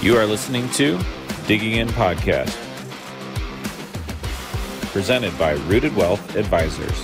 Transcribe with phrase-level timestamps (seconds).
[0.00, 0.96] You are listening to
[1.48, 2.54] Digging In Podcast,
[4.92, 6.96] presented by Rooted Wealth Advisors.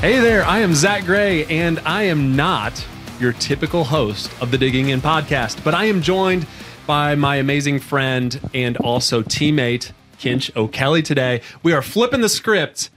[0.00, 2.86] Hey there, I am Zach Gray, and I am not
[3.20, 6.46] your typical host of the Digging In podcast, but I am joined
[6.86, 11.42] by my amazing friend and also teammate, Kinch O'Kelley, today.
[11.62, 12.88] We are flipping the script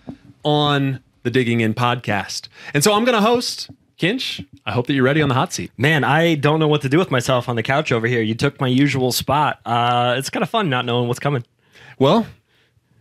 [0.44, 2.48] on the Digging In podcast.
[2.74, 3.70] And so I'm going to host
[4.00, 4.48] Kinch.
[4.66, 5.72] I hope that you're ready on the hot seat.
[5.78, 8.22] Man, I don't know what to do with myself on the couch over here.
[8.22, 9.60] You took my usual spot.
[9.66, 11.44] Uh, it's kind of fun not knowing what's coming.
[11.98, 12.28] Well,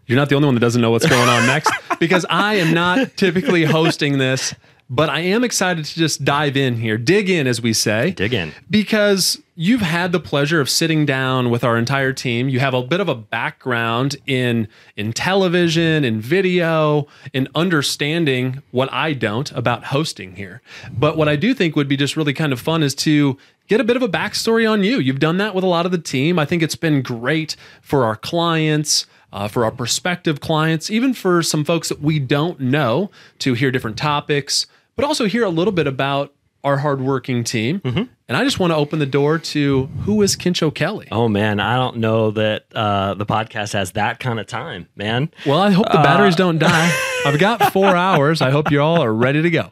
[0.06, 1.70] you're not the only one that doesn't know what's going on next
[2.00, 4.54] because I am not typically hosting this,
[4.90, 8.10] but I am excited to just dive in here, dig in, as we say.
[8.10, 8.52] Dig in.
[8.68, 12.48] Because you've had the pleasure of sitting down with our entire team.
[12.48, 14.66] You have a bit of a background in
[14.96, 20.60] in television, in video, in understanding what I don't about hosting here.
[20.92, 23.38] But what I do think would be just really kind of fun is to
[23.68, 24.98] get a bit of a backstory on you.
[24.98, 26.36] You've done that with a lot of the team.
[26.36, 31.42] I think it's been great for our clients uh, for our prospective clients, even for
[31.42, 34.66] some folks that we don't know to hear different topics,
[35.00, 37.80] but also hear a little bit about our hardworking team.
[37.80, 38.02] Mm-hmm.
[38.28, 41.08] And I just want to open the door to who is Kinch O'Kelley?
[41.10, 45.30] Oh man, I don't know that uh, the podcast has that kind of time, man.
[45.46, 46.92] Well, I hope the batteries uh, don't die.
[47.24, 48.42] I've got four hours.
[48.42, 49.70] I hope you all are ready to go.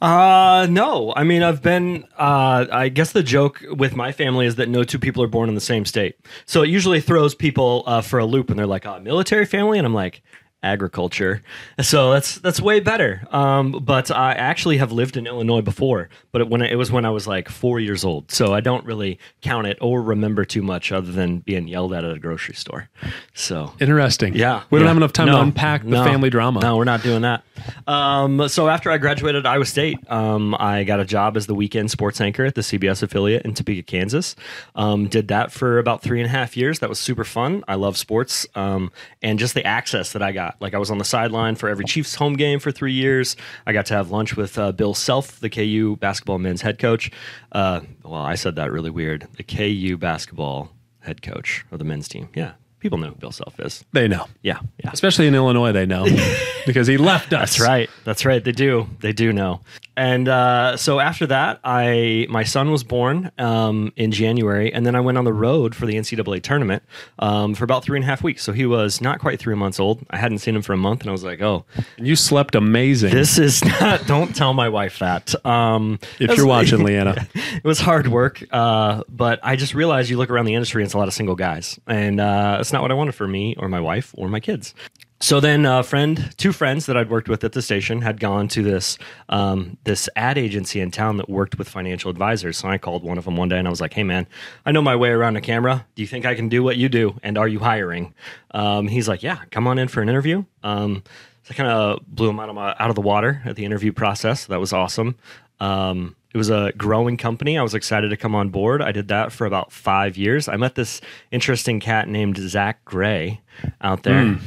[0.00, 1.12] Uh, no.
[1.14, 2.04] I mean, I've been.
[2.16, 5.48] Uh, I guess the joke with my family is that no two people are born
[5.48, 6.16] in the same state.
[6.46, 9.78] So it usually throws people uh, for a loop, and they're like, "Oh, military family,"
[9.78, 10.22] and I'm like,
[10.62, 11.42] agriculture.
[11.80, 13.26] So that's that's way better.
[13.30, 16.90] Um, but I actually have lived in Illinois before, but it, when it, it, was
[16.90, 18.30] when I was like four years old.
[18.30, 22.04] So I don't really count it or remember too much other than being yelled at
[22.04, 22.88] at a grocery store.
[23.34, 24.34] So interesting.
[24.34, 26.60] Yeah, we don't have enough time no, to unpack the no, family drama.
[26.60, 27.44] No, we're not doing that.
[27.86, 31.90] Um, so after I graduated Iowa State, um, I got a job as the weekend
[31.90, 34.36] sports anchor at the CBS affiliate in Topeka, Kansas.
[34.74, 36.80] Um, did that for about three and a half years.
[36.80, 37.64] That was super fun.
[37.68, 38.92] I love sports um,
[39.22, 41.84] and just the access that I got like I was on the sideline for every
[41.84, 43.36] Chiefs home game for three years.
[43.66, 47.10] I got to have lunch with uh, Bill Self, the KU basketball men's head coach.
[47.52, 49.26] Uh, well, I said that really weird.
[49.36, 50.70] The KU basketball
[51.00, 52.28] head coach of the men's team.
[52.34, 52.52] Yeah,
[52.86, 53.84] people know who Bill Self is.
[53.92, 54.26] They know.
[54.42, 54.90] Yeah, yeah.
[54.92, 56.06] Especially in Illinois, they know
[56.66, 57.56] because he left us.
[57.56, 57.90] That's right.
[58.04, 58.42] That's right.
[58.42, 58.88] They do.
[59.00, 59.60] They do know.
[59.96, 64.94] And uh, so after that, I my son was born um, in January, and then
[64.94, 66.82] I went on the road for the NCAA tournament
[67.18, 68.42] um, for about three and a half weeks.
[68.42, 70.04] So he was not quite three months old.
[70.10, 71.64] I hadn't seen him for a month, and I was like, "Oh,
[71.96, 74.06] you slept amazing." This is not.
[74.06, 75.34] Don't tell my wife that.
[75.46, 80.10] Um, if was, you're watching, Leanna, it was hard work, uh, but I just realized
[80.10, 82.72] you look around the industry, and it's a lot of single guys, and uh, it's
[82.76, 84.74] not what I wanted for me or my wife or my kids.
[85.20, 88.48] So then a friend two friends that i'd worked with at the station had gone
[88.48, 88.98] to this
[89.30, 92.58] um, this ad agency in town that worked with financial advisors.
[92.58, 94.26] So i called one of them one day and i was like hey man
[94.66, 95.86] i know my way around a camera.
[95.94, 97.18] Do you think i can do what you do?
[97.22, 98.12] And are you hiring?
[98.50, 100.44] Um, he's like yeah come on in for an interview.
[100.62, 101.02] Um,
[101.44, 103.64] so i kind of blew him out of, my, out of the water at the
[103.64, 104.44] interview process.
[104.46, 105.16] That was awesome.
[105.60, 107.56] Um, it was a growing company.
[107.56, 108.82] I was excited to come on board.
[108.82, 110.48] I did that for about five years.
[110.48, 113.40] I met this interesting cat named Zach Gray
[113.80, 114.22] out there.
[114.22, 114.40] Mm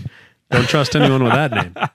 [0.51, 1.75] don't trust anyone with that name.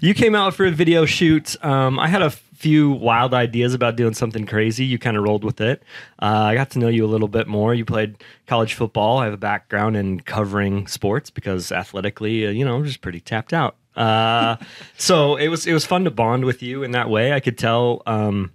[0.00, 1.62] You came out for a video shoot.
[1.62, 4.86] Um, I had a few wild ideas about doing something crazy.
[4.86, 5.82] You kind of rolled with it.
[6.22, 7.74] Uh, I got to know you a little bit more.
[7.74, 8.16] You played
[8.46, 9.18] college football.
[9.18, 13.20] I have a background in covering sports because athletically, uh, you know, I'm just pretty
[13.20, 13.76] tapped out.
[13.94, 14.56] Uh,
[14.96, 17.34] so it was it was fun to bond with you in that way.
[17.34, 18.02] I could tell.
[18.06, 18.52] Um,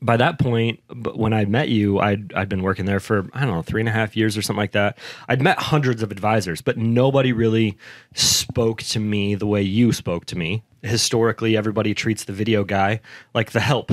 [0.00, 0.80] by that point,
[1.14, 3.88] when I met you, I'd, I'd been working there for, I don't know, three and
[3.88, 4.98] a half years or something like that.
[5.28, 7.76] I'd met hundreds of advisors, but nobody really
[8.14, 10.62] spoke to me the way you spoke to me.
[10.82, 13.00] Historically, everybody treats the video guy
[13.34, 13.90] like the help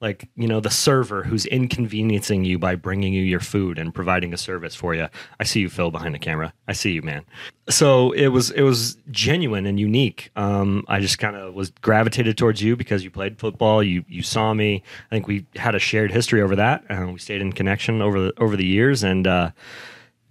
[0.00, 4.32] like you know the server who's inconveniencing you by bringing you your food and providing
[4.32, 5.08] a service for you
[5.40, 6.52] i see you phil behind the camera.
[6.66, 7.24] I see you man.
[7.68, 10.30] So it was it was genuine and unique.
[10.36, 14.22] Um, i just kind of was gravitated towards you because you played football you you
[14.22, 14.82] saw me.
[15.10, 18.20] I think we had a shared history over that and we stayed in connection over
[18.20, 19.50] the over the years and uh,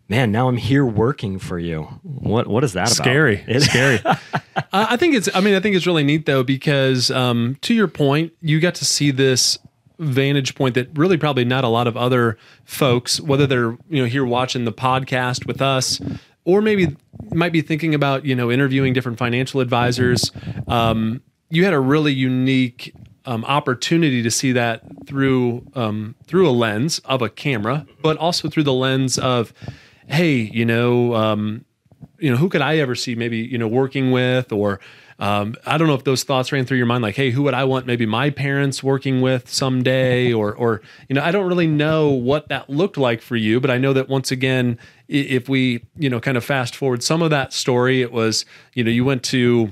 [0.10, 1.84] man, now I'm here working for you.
[2.04, 3.62] What what is that scary, about?
[3.62, 4.18] Scary, scary.
[4.74, 5.30] I think it's.
[5.36, 8.76] I mean, I think it's really neat though because um, to your point, you got
[8.76, 9.58] to see this
[10.00, 14.06] vantage point that really probably not a lot of other folks, whether they're you know
[14.06, 16.02] here watching the podcast with us.
[16.46, 16.96] Or maybe
[17.34, 20.32] might be thinking about you know interviewing different financial advisors.
[20.68, 22.94] Um, you had a really unique
[23.26, 28.50] um, opportunity to see that through um, through a lens of a camera, but also
[28.50, 29.54] through the lens of
[30.08, 31.66] hey, you know, um,
[32.20, 34.52] you know, who could I ever see maybe, you know, working with?
[34.52, 34.80] Or
[35.20, 37.54] um, I don't know if those thoughts ran through your mind, like, hey, who would
[37.54, 41.68] I want maybe my parents working with someday, or or you know, I don't really
[41.68, 44.78] know what that looked like for you, but I know that once again,
[45.08, 48.84] if we you know kind of fast forward some of that story, it was you
[48.84, 49.72] know you went to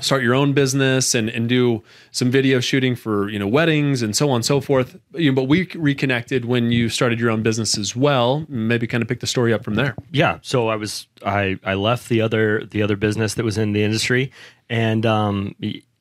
[0.00, 4.16] start your own business and, and do some video shooting for you know weddings and
[4.16, 7.42] so on and so forth you know, but we reconnected when you started your own
[7.42, 10.76] business as well maybe kind of pick the story up from there yeah so i
[10.76, 14.30] was i i left the other the other business that was in the industry
[14.68, 15.54] and um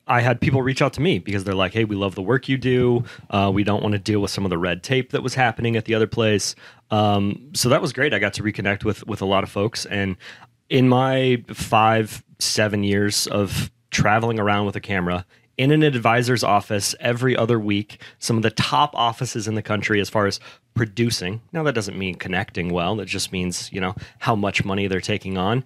[0.09, 2.49] I had people reach out to me because they're like, "Hey, we love the work
[2.49, 3.03] you do.
[3.29, 5.75] Uh, we don't want to deal with some of the red tape that was happening
[5.75, 6.55] at the other place."
[6.89, 8.11] Um, so that was great.
[8.11, 10.17] I got to reconnect with with a lot of folks, and
[10.67, 15.25] in my five seven years of traveling around with a camera
[15.59, 19.99] in an advisor's office every other week, some of the top offices in the country
[19.99, 20.39] as far as
[20.73, 21.41] producing.
[21.51, 25.01] Now, that doesn't mean connecting well, that just means, you know, how much money they're
[25.01, 25.65] taking on.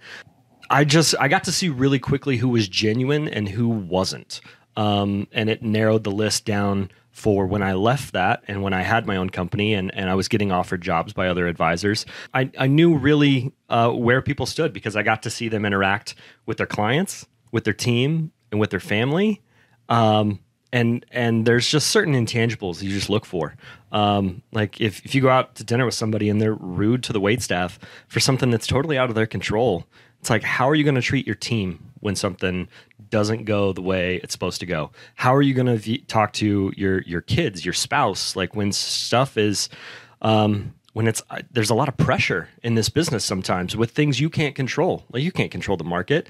[0.71, 4.41] I just, I got to see really quickly who was genuine and who wasn't.
[4.75, 8.81] Um, and it narrowed the list down for when I left that and when I
[8.81, 12.07] had my own company and, and I was getting offered jobs by other advisors.
[12.33, 16.15] I, I knew really uh, where people stood because I got to see them interact
[16.47, 19.41] with their clients with their team and with their family.
[19.87, 20.39] Um,
[20.73, 23.55] and and there's just certain intangibles you just look for.
[23.91, 27.13] Um, like if, if you go out to dinner with somebody and they're rude to
[27.13, 29.85] the wait staff for something that's totally out of their control,
[30.19, 32.67] it's like how are you going to treat your team when something
[33.09, 34.89] doesn't go the way it's supposed to go?
[35.13, 38.71] How are you going to v- talk to your your kids, your spouse, like when
[38.71, 39.69] stuff is
[40.23, 44.19] um, when it's uh, there's a lot of pressure in this business sometimes with things
[44.19, 45.03] you can't control.
[45.11, 46.29] Like you can't control the market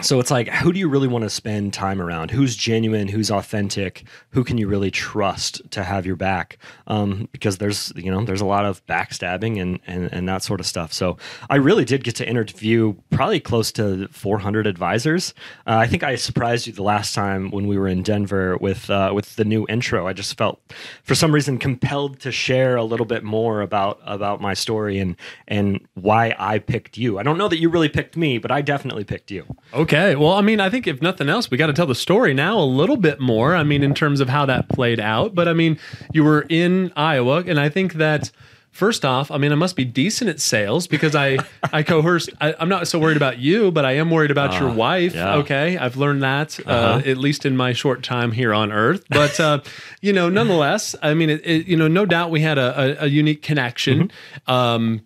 [0.00, 2.30] so it's like who do you really want to spend time around?
[2.30, 4.04] Who's genuine who's authentic?
[4.30, 6.56] Who can you really trust to have your back?
[6.86, 10.60] Um, because there's you know there's a lot of backstabbing and, and and that sort
[10.60, 10.92] of stuff.
[10.92, 11.18] So
[11.50, 15.34] i really did get to interview probably close to 400 advisors.
[15.66, 18.88] Uh, i think i surprised you the last time when we were in denver with
[18.88, 20.06] uh, with the new intro.
[20.06, 20.60] I just felt
[21.02, 25.16] for some reason compelled to share a little bit more about about my story and
[25.48, 27.18] and why i picked you.
[27.18, 29.44] I don't know that you really picked me but i definitely picked you.
[29.74, 29.81] Okay.
[30.14, 32.58] Well, I mean, I think if nothing else, we got to tell the story now
[32.58, 33.54] a little bit more.
[33.54, 35.34] I mean, in terms of how that played out.
[35.34, 35.78] But I mean,
[36.12, 38.30] you were in Iowa, and I think that
[38.72, 41.38] first off, I mean, I must be decent at sales because I
[41.72, 42.30] I coerced.
[42.40, 45.14] I, am not so worried about you, but I am worried about uh, your wife.
[45.14, 45.36] Yeah.
[45.36, 46.94] Okay, I've learned that uh, uh-huh.
[47.06, 49.04] uh, at least in my short time here on Earth.
[49.08, 49.60] But uh,
[50.00, 53.04] you know, nonetheless, I mean, it, it, you know, no doubt we had a, a,
[53.04, 54.08] a unique connection.
[54.08, 54.50] Mm-hmm.
[54.50, 55.02] Um,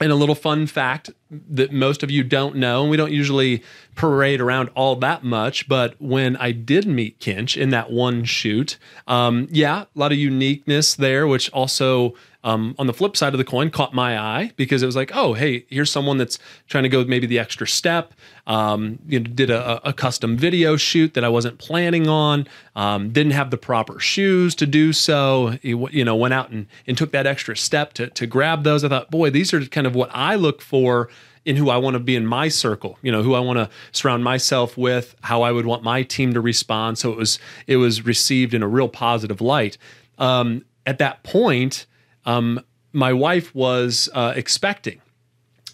[0.00, 3.62] and a little fun fact that most of you don't know, and we don't usually
[3.94, 8.78] parade around all that much, but when I did meet Kinch in that one shoot,
[9.06, 12.14] um, yeah, a lot of uniqueness there, which also
[12.44, 15.10] um, on the flip side of the coin caught my eye because it was like,
[15.12, 16.38] oh, hey, here's someone that's
[16.68, 18.14] trying to go maybe the extra step.
[18.46, 22.46] Um, you know, did a, a, custom video shoot that I wasn't planning on.
[22.74, 25.58] Um, didn't have the proper shoes to do so.
[25.60, 28.84] You know, went out and, and took that extra step to to grab those.
[28.84, 31.10] I thought, boy, these are kind of what I look for
[31.44, 33.70] in who I want to be in my circle, you know, who I want to
[33.92, 36.98] surround myself with, how I would want my team to respond.
[36.98, 39.78] So it was it was received in a real positive light.
[40.18, 41.86] Um, at that point,
[42.24, 42.60] um,
[42.92, 45.00] my wife was uh, expecting,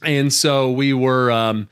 [0.03, 1.31] and so we were.
[1.31, 1.69] Um,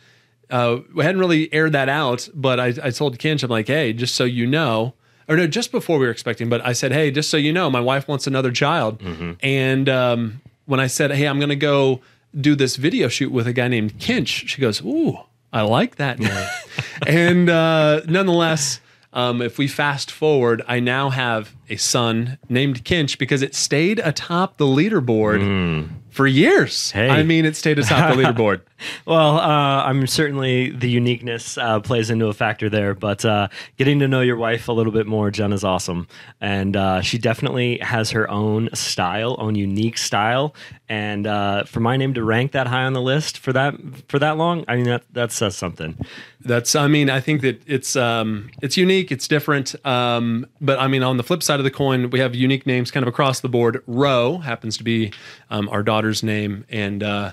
[0.51, 3.95] uh, we hadn't really aired that out, but I, I told Kinch, I'm like, hey,
[3.95, 4.93] just so you know,
[5.27, 7.71] or no, just before we were expecting, but I said, hey, just so you know,
[7.71, 8.99] my wife wants another child.
[8.99, 9.33] Mm-hmm.
[9.43, 12.03] And um, when I said, hey, I'm going to go
[12.39, 15.19] do this video shoot with a guy named Kinch, she goes, ooh,
[15.53, 16.47] I like that name.
[17.07, 18.81] and uh, nonetheless,
[19.13, 23.99] um, if we fast forward, I now have a son named Kinch because it stayed
[23.99, 25.89] atop the leaderboard mm.
[26.13, 26.91] For years.
[26.91, 27.09] Hey.
[27.09, 28.61] I mean, it stayed atop the leaderboard.
[29.07, 33.99] well, uh, I'm certainly the uniqueness uh, plays into a factor there, but uh, getting
[34.01, 36.07] to know your wife a little bit more, Jen, is awesome,
[36.41, 40.55] and uh, she definitely has her own style, own unique style,
[40.89, 43.75] and uh, for my name to rank that high on the list for that
[44.09, 45.97] for that long, I mean that that says something.
[46.45, 50.89] That's, I mean, I think that it's um, it's unique, it's different, um, but I
[50.89, 53.41] mean, on the flip side of the coin, we have unique names kind of across
[53.41, 53.83] the board.
[53.87, 55.13] Roe happens to be
[55.51, 57.33] um, our daughter's name, and uh,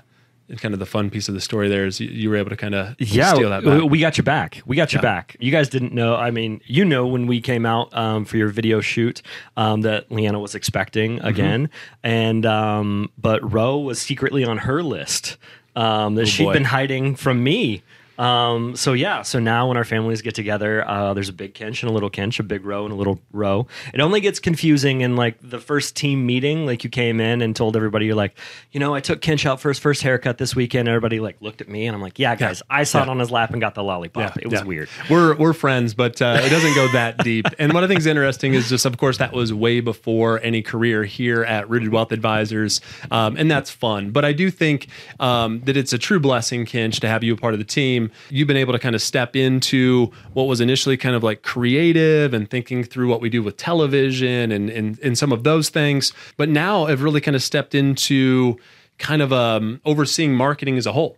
[0.58, 2.56] kind of the fun piece of the story there is you, you were able to
[2.56, 3.84] kind of yeah, steal that back.
[3.84, 4.62] we got you back.
[4.66, 5.02] We got you yeah.
[5.02, 5.36] back.
[5.40, 6.16] You guys didn't know.
[6.16, 9.24] I mean, you know when we came out um, for your video shoot
[9.58, 11.28] um, that Leanna was expecting mm-hmm.
[11.28, 12.08] again, mm-hmm.
[12.08, 15.38] and um, but Roe was secretly on her list
[15.76, 16.54] um, that oh, she'd boy.
[16.54, 17.82] been hiding from me
[18.20, 21.82] Um, so yeah, so now when our families get together, uh, there's a big Kinch
[21.82, 23.68] and a little Kinch, a big Roe and a little Roe.
[23.94, 27.56] It only gets confusing in like the first team meeting, like you came in and
[27.56, 28.38] told everybody you're like,
[28.72, 30.88] you know, I took Kinch out for his first haircut this weekend.
[30.88, 33.32] Everybody like looked at me and I'm like, yeah, guys, I saw it on his
[33.32, 34.38] lap and got the lollipop.
[34.38, 34.66] it was yeah.
[34.66, 34.90] weird.
[35.10, 37.46] We're we're friends, but uh, it doesn't go that deep.
[37.58, 40.62] And one of think is interesting is just, of course, that was way before any
[40.62, 42.80] career here at Rooted Wealth Advisors,
[43.12, 44.12] um, and that's fun.
[44.12, 44.88] But I do think
[45.20, 48.09] um, that it's a true blessing, Kinch, to have you a part of the team.
[48.30, 52.34] You've been able to kind of step into what was initially kind of like creative
[52.34, 56.14] and thinking through what we do with television and and, and some of those things,
[56.38, 58.58] but now have really kind of stepped into
[59.00, 61.16] kind of um, overseeing marketing as a whole.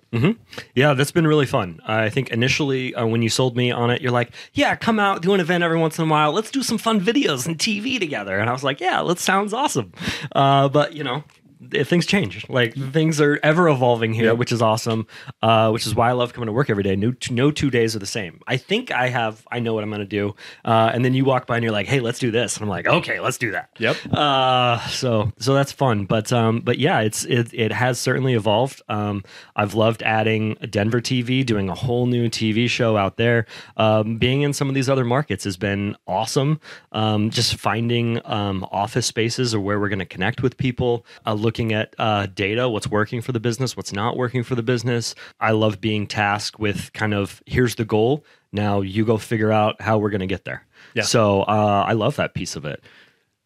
[0.75, 1.79] Yeah, that's been really fun.
[1.85, 5.23] I think initially uh, when you sold me on it, you're like, "Yeah, come out,
[5.23, 6.31] do an event every once in a while.
[6.31, 9.51] Let's do some fun videos and TV together." And I was like, "Yeah, that sounds
[9.51, 9.91] awesome."
[10.35, 11.23] Uh, but you know,
[11.69, 12.47] things change.
[12.49, 15.07] Like things are ever evolving here, which is awesome.
[15.41, 16.95] Uh, which is why I love coming to work every day.
[16.95, 18.41] No, no two days are the same.
[18.47, 19.45] I think I have.
[19.51, 20.35] I know what I'm going to do.
[20.65, 22.69] Uh, and then you walk by and you're like, "Hey, let's do this," and I'm
[22.69, 23.97] like, "Okay, let's do that." Yep.
[24.11, 26.05] Uh, so so that's fun.
[26.05, 28.81] But um, but yeah, it's it it has certainly evolved.
[28.89, 29.23] Um,
[29.55, 33.45] I've loved adding Denver TV, doing a whole new TV show out there.
[33.77, 36.59] Um, being in some of these other markets has been awesome.
[36.91, 41.05] Um, just finding um, office spaces or where we're going to connect with people.
[41.25, 44.63] Uh, looking at uh, data, what's working for the business, what's not working for the
[44.63, 45.13] business.
[45.41, 48.23] I love being tasked with kind of here's the goal.
[48.53, 50.65] Now you go figure out how we're going to get there.
[50.93, 51.03] Yeah.
[51.03, 52.81] So uh, I love that piece of it.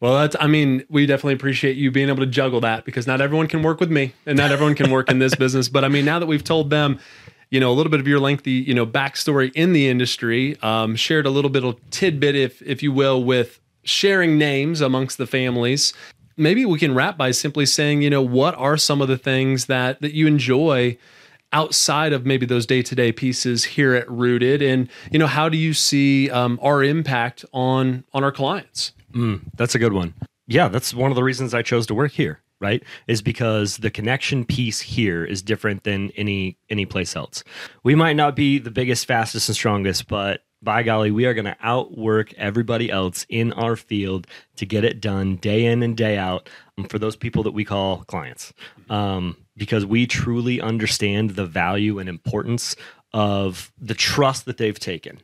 [0.01, 3.21] Well, that's, I mean, we definitely appreciate you being able to juggle that because not
[3.21, 5.67] everyone can work with me and not everyone can work in this business.
[5.67, 6.99] But I mean, now that we've told them,
[7.49, 10.95] you know, a little bit of your lengthy, you know, backstory in the industry, um,
[10.95, 15.25] shared a little bit of tidbit, if, if you will, with sharing names amongst the
[15.25, 15.91] families.
[16.37, 19.65] Maybe we can wrap by simply saying, you know, what are some of the things
[19.65, 20.97] that, that you enjoy
[21.53, 25.73] outside of maybe those day-to-day pieces here at rooted and you know how do you
[25.73, 30.13] see um, our impact on on our clients Mm, That's a good one.
[30.45, 32.83] Yeah, that's one of the reasons I chose to work here, right?
[33.07, 37.41] Is because the connection piece here is different than any any place else.
[37.83, 41.45] We might not be the biggest, fastest, and strongest, but by golly, we are going
[41.45, 46.17] to outwork everybody else in our field to get it done day in and day
[46.17, 48.53] out um, for those people that we call clients.
[48.89, 52.75] Um, because we truly understand the value and importance
[53.13, 55.21] of the trust that they've taken.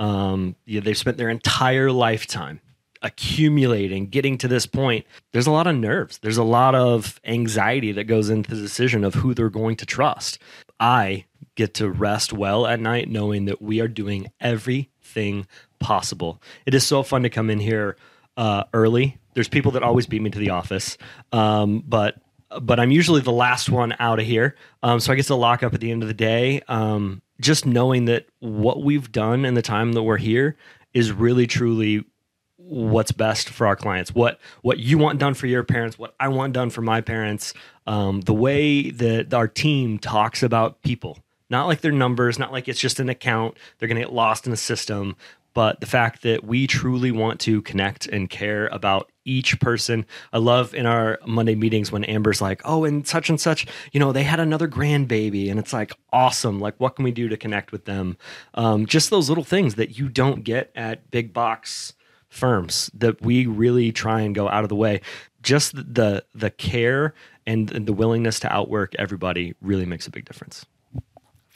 [0.00, 2.60] Um, they've spent their entire lifetime
[3.02, 5.06] accumulating, getting to this point.
[5.32, 6.18] There's a lot of nerves.
[6.18, 9.86] There's a lot of anxiety that goes into the decision of who they're going to
[9.86, 10.40] trust.
[10.80, 11.26] I
[11.58, 15.44] get to rest well at night knowing that we are doing everything
[15.80, 16.40] possible.
[16.64, 17.96] It is so fun to come in here
[18.36, 19.18] uh, early.
[19.34, 20.96] There's people that always beat me to the office,
[21.32, 22.16] um, but
[22.62, 24.56] but I'm usually the last one out of here.
[24.82, 26.62] Um, so I get to lock up at the end of the day.
[26.66, 30.56] Um, just knowing that what we've done in the time that we're here
[30.94, 32.04] is really truly
[32.56, 36.28] what's best for our clients what what you want done for your parents what i
[36.28, 37.54] want done for my parents
[37.86, 41.18] um, the way that our team talks about people
[41.50, 44.46] not like their numbers not like it's just an account they're going to get lost
[44.46, 45.16] in a system
[45.54, 50.06] but the fact that we truly want to connect and care about each person.
[50.32, 54.00] I love in our Monday meetings when Amber's like, "Oh, and such and such, you
[54.00, 56.60] know, they had another grandbaby," and it's like awesome.
[56.60, 58.16] Like, what can we do to connect with them?
[58.54, 61.92] Um, just those little things that you don't get at big box
[62.28, 65.00] firms that we really try and go out of the way.
[65.42, 67.14] Just the the care
[67.46, 70.66] and the willingness to outwork everybody really makes a big difference.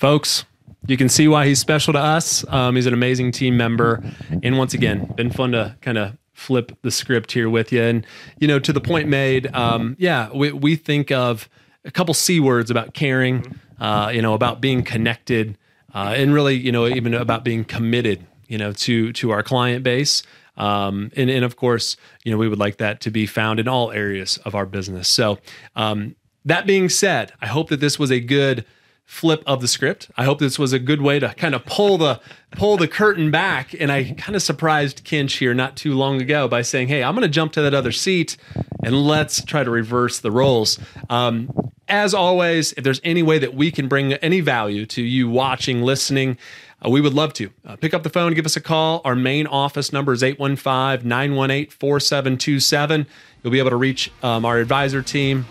[0.03, 0.45] Folks
[0.89, 2.45] you can see why he's special to us.
[2.49, 4.03] Um, he's an amazing team member.
[4.43, 7.81] And once again been fun to kind of flip the script here with you.
[7.83, 8.05] And
[8.41, 11.49] you know to the point made um, yeah we, we think of
[11.85, 15.57] a couple c words about caring uh, you know about being connected
[15.95, 19.85] uh, and really you know even about being committed you know to to our client
[19.85, 20.25] base.
[20.57, 23.69] Um, and, and of course you know we would like that to be found in
[23.69, 25.07] all areas of our business.
[25.07, 25.39] So
[25.77, 28.65] um, that being said i hope that this was a good
[29.13, 30.11] flip of the script.
[30.17, 32.19] I hope this was a good way to kind of pull the
[32.53, 33.75] pull the curtain back.
[33.79, 37.15] And I kind of surprised Kinch here not too long ago by saying, "Hey, I'm
[37.15, 38.39] going to jump to that other seat,
[38.83, 40.79] and let's try to reverse the roles."
[41.11, 41.51] Um,
[41.89, 45.83] as always, if there's any way that we can bring any value to you watching,
[45.83, 46.39] listening,
[46.85, 47.51] uh, we would love to.
[47.67, 49.03] Uh, pick up the phone, give us a call.
[49.05, 53.07] Our main office number is 815 918 4727.
[53.43, 55.45] You'll be able to reach um, our advisor team.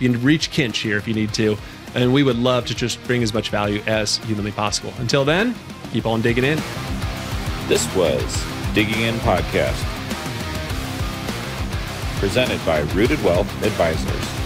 [0.00, 1.58] You can reach Kinch here if you need to.
[1.94, 4.92] And we would love to just bring as much value as humanly possible.
[4.98, 5.54] Until then,
[5.92, 6.58] keep on digging in.
[7.68, 8.44] This was
[8.74, 9.82] Digging In Podcast,
[12.18, 14.41] presented by Rooted Wealth Advisors.